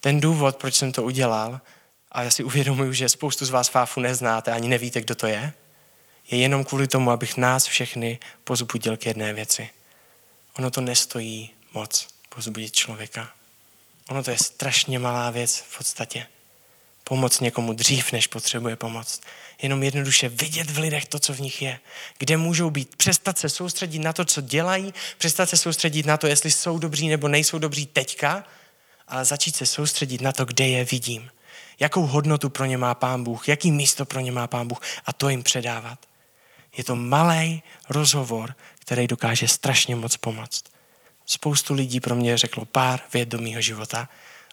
[0.00, 1.60] Ten důvod, proč jsem to udělal,
[2.12, 5.52] a já si uvědomuji, že spoustu z vás Fáfu neznáte, ani nevíte, kdo to je,
[6.30, 9.70] je jenom kvůli tomu, abych nás všechny pozbudil k jedné věci.
[10.58, 13.30] Ono to nestojí moc pozbudit člověka.
[14.08, 16.26] Ono to je strašně malá věc v podstatě.
[17.04, 19.20] Pomoct někomu dřív, než potřebuje pomoc.
[19.62, 21.80] Jenom jednoduše vidět v lidech to, co v nich je.
[22.18, 22.96] Kde můžou být.
[22.96, 24.94] Přestat se soustředit na to, co dělají.
[25.18, 28.44] Přestat se soustředit na to, jestli jsou dobří nebo nejsou dobří teďka.
[29.08, 31.30] Ale začít se soustředit na to, kde je vidím.
[31.80, 33.48] Jakou hodnotu pro ně má Pán Bůh.
[33.48, 34.80] Jaký místo pro ně má Pán Bůh.
[35.06, 35.98] A to jim předávat.
[36.78, 40.64] Je to malý rozhovor, který dokáže strašně moc pomoct.
[41.26, 44.08] Spoustu lidí pro mě řeklo pár věd do mýho života,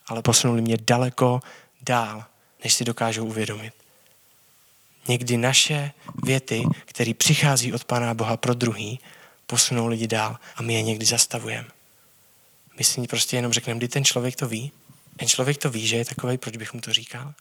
[0.06, 1.40] ale posunuli mě daleko
[1.82, 2.24] dál,
[2.64, 3.74] než si dokážou uvědomit.
[5.08, 5.92] Někdy naše
[6.24, 9.00] věty, které přichází od Pána Boha pro druhý,
[9.46, 11.68] posunou lidi dál a my je někdy zastavujeme.
[12.78, 14.72] My si prostě jenom řekneme, kdy ten člověk to ví.
[15.16, 17.34] Ten člověk to ví, že je takový, proč bych mu to říkal?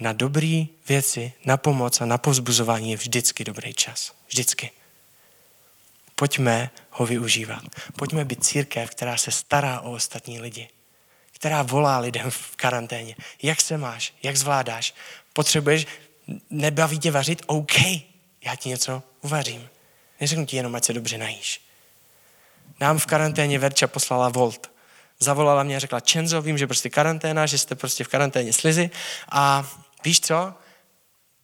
[0.00, 4.12] Na dobré věci, na pomoc a na povzbuzování je vždycky dobrý čas.
[4.28, 4.70] Vždycky.
[6.14, 7.62] Pojďme ho využívat.
[7.96, 10.68] Pojďme být církev, která se stará o ostatní lidi.
[11.32, 13.16] Která volá lidem v karanténě.
[13.42, 14.14] Jak se máš?
[14.22, 14.94] Jak zvládáš?
[15.32, 15.86] Potřebuješ,
[16.50, 17.42] nebaví tě vařit?
[17.46, 17.80] OK,
[18.44, 19.68] já ti něco uvařím.
[20.20, 21.60] Neřeknu ti jenom, ať se dobře najíš.
[22.80, 24.70] Nám v karanténě Verča poslala Volt.
[25.18, 28.90] Zavolala mě a řekla, Čenzo, vím, že prostě karanténa, že jste prostě v karanténě slizy
[29.28, 29.70] a
[30.04, 30.54] víš co?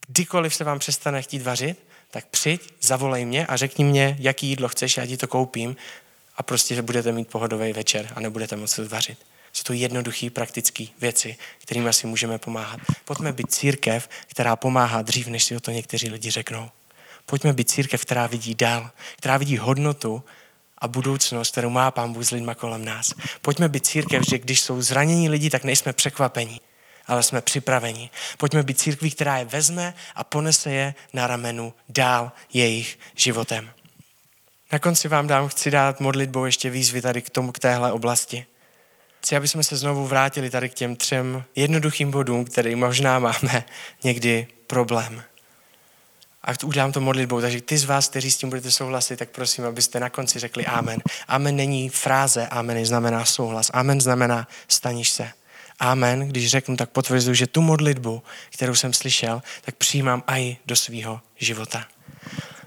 [0.06, 1.78] Kdykoliv se vám přestane chtít vařit,
[2.10, 5.76] tak přijď, zavolej mě a řekni mě, jaký jídlo chceš, já ti to koupím
[6.36, 9.18] a prostě budete mít pohodový večer a nebudete moc vařit.
[9.52, 12.80] Jsou to jednoduché praktické věci, kterými si můžeme pomáhat.
[13.04, 16.70] Pojďme být církev, která pomáhá dřív, než si o to někteří lidi řeknou.
[17.26, 20.24] Pojďme být církev, která vidí dál, která vidí hodnotu
[20.78, 23.14] a budoucnost, kterou má Pán Bůh s lidma kolem nás.
[23.42, 26.60] Pojďme být církev, že když jsou zranění lidi, tak nejsme překvapení
[27.10, 28.10] ale jsme připraveni.
[28.38, 33.70] Pojďme být církví, která je vezme a ponese je na ramenu dál jejich životem.
[34.72, 38.46] Na konci vám dám, chci dát modlitbou ještě výzvy tady k tomu, k téhle oblasti.
[39.20, 43.64] Chci, aby jsme se znovu vrátili tady k těm třem jednoduchým bodům, který možná máme
[44.04, 45.22] někdy problém.
[46.44, 49.64] A udělám to modlitbou, takže ty z vás, kteří s tím budete souhlasit, tak prosím,
[49.64, 51.02] abyste na konci řekli amen.
[51.28, 53.70] Amen není fráze, amen znamená souhlas.
[53.74, 55.32] Amen znamená staniš se
[55.80, 60.76] amen, když řeknu, tak potvrzuji, že tu modlitbu, kterou jsem slyšel, tak přijímám i do
[60.76, 61.86] svého života.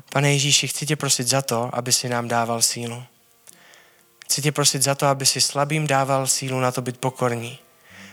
[0.10, 3.04] Pane Ježíši, chci tě prosit za to, aby si nám dával sílu.
[4.26, 7.60] Chci tě prosit za to, aby si slabým dával sílu na to být pokorní.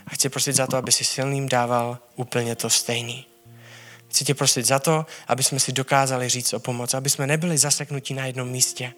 [0.06, 3.26] A chci prosit za to, aby si silným dával úplně to stejný.
[4.08, 7.58] Chci tě prosit za to, aby jsme si dokázali říct o pomoc, aby jsme nebyli
[7.58, 8.92] zaseknutí na jednom místě,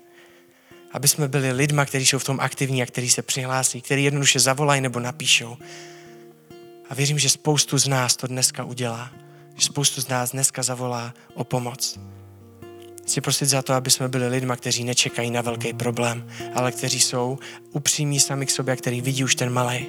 [0.93, 4.41] aby jsme byli lidma, kteří jsou v tom aktivní a kteří se přihlásí, kteří jednoduše
[4.41, 5.57] zavolají nebo napíšou.
[6.93, 9.11] A věřím, že spoustu z nás to dneska udělá.
[9.57, 11.99] Že spoustu z nás dneska zavolá o pomoc.
[13.03, 17.01] Chci prosit za to, aby jsme byli lidma, kteří nečekají na velký problém, ale kteří
[17.01, 17.39] jsou
[17.73, 19.87] upřímní sami k sobě a který vidí už ten malý.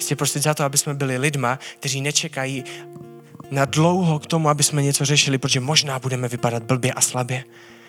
[0.00, 2.64] Chci prosit za to, aby jsme byli lidma, kteří nečekají
[3.50, 7.44] na dlouho k tomu, aby jsme něco řešili, protože možná budeme vypadat blbě a slabě.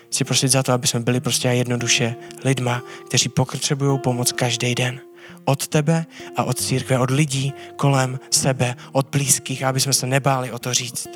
[0.06, 5.00] Chci prosit za to, aby jsme byli prostě jednoduše lidma, kteří potřebují pomoc každý den.
[5.44, 6.06] Od tebe
[6.36, 10.74] a od církve, od lidí kolem sebe, od blízkých, aby jsme se nebáli o to
[10.74, 11.08] říct.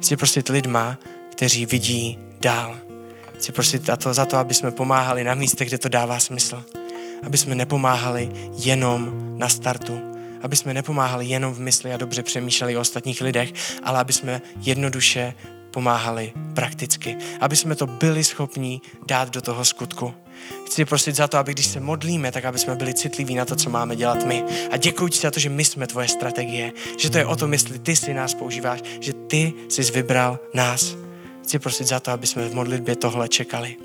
[0.00, 0.98] Chci prosit lidma,
[1.32, 2.76] kteří vidí dál.
[3.34, 6.64] Chci prosit za to, za to, aby jsme pomáhali na místech, kde to dává smysl.
[7.26, 10.00] Aby jsme nepomáhali jenom na startu,
[10.42, 14.42] aby jsme nepomáhali jenom v mysli a dobře přemýšleli o ostatních lidech, ale aby jsme
[14.60, 15.34] jednoduše
[15.70, 20.14] pomáhali prakticky, aby jsme to byli schopni dát do toho skutku.
[20.66, 23.56] Chci prosit za to, aby když se modlíme, tak aby jsme byli citliví na to,
[23.56, 24.44] co máme dělat my.
[24.70, 27.52] A děkuji ti za to, že my jsme tvoje strategie, že to je o tom,
[27.52, 30.96] jestli ty si nás používáš, že ty jsi vybral nás.
[31.42, 33.76] Chci prosit za to, aby jsme v modlitbě tohle čekali.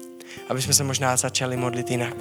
[0.50, 2.16] Aby jsme se možná začali modlit jinak.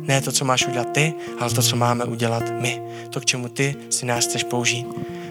[0.00, 2.82] Ne to, co máš udělat ty, ale to, co máme udělat my.
[3.10, 4.86] To, k čemu ty si nás chceš použít.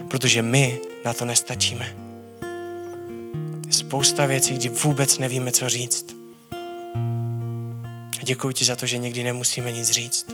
[0.08, 2.10] Protože my na to nestačíme
[3.90, 6.19] spousta věcí, kdy vůbec nevíme, co říct.
[8.30, 10.26] Děkuji ti za to, že někdy nemusíme nic říct.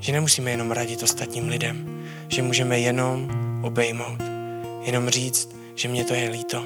[0.00, 2.04] Že nemusíme jenom radit ostatním lidem.
[2.28, 3.30] Že můžeme jenom
[3.62, 4.18] obejmout.
[4.82, 6.64] Jenom říct, že mě to je líto.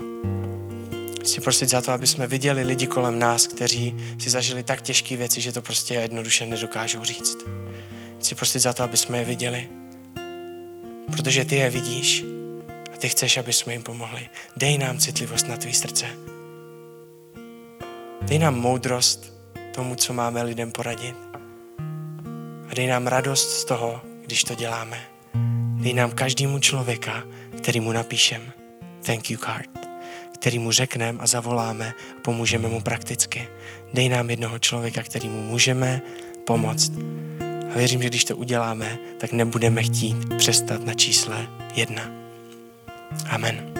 [1.21, 5.17] Chci prosit za to, aby jsme viděli lidi kolem nás, kteří si zažili tak těžké
[5.17, 7.37] věci, že to prostě jednoduše nedokážou říct.
[8.21, 9.69] Chci prosit za to, aby jsme je viděli.
[11.13, 12.25] Protože ty je vidíš
[12.95, 14.29] a ty chceš, aby jsme jim pomohli.
[14.57, 16.07] Dej nám citlivost na tvý srdce.
[18.23, 19.36] Dej nám moudrost
[19.77, 21.17] tomu, co máme lidem poradit.
[22.71, 25.01] A dej nám radost z toho, když to děláme.
[25.81, 27.23] Dej nám každému člověka,
[27.59, 28.53] který mu napíšem
[29.07, 29.71] thank you card,
[30.35, 33.49] který mu řekneme a zavoláme a pomůžeme mu prakticky.
[33.95, 36.01] Dej nám jednoho člověka, který mu můžeme
[36.47, 36.93] pomoct.
[37.75, 42.03] A věřím, že když to uděláme, tak nebudeme chtít přestat na čísle jedna.
[43.29, 43.76] Amen.